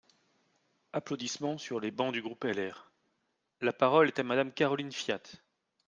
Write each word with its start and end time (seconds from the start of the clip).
(Applaudissements 0.93 1.59
sur 1.59 1.79
les 1.79 1.91
bancs 1.91 2.11
du 2.11 2.23
groupe 2.23 2.43
LR.) 2.43 2.91
La 3.61 3.71
parole 3.71 4.07
est 4.07 4.17
à 4.17 4.23
Madame 4.23 4.51
Caroline 4.51 4.91
Fiat. 4.91 5.21